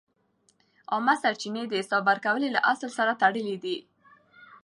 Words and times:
عامه 0.91 1.15
سرچینې 1.21 1.63
د 1.67 1.73
حساب 1.81 2.03
ورکونې 2.09 2.49
له 2.55 2.59
اصل 2.71 2.89
سره 2.97 3.11
تړلې 3.21 3.55
دي. 3.63 3.77